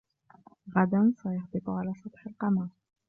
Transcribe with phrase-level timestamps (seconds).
[0.75, 2.67] غداً سيهبط على سطح القمر.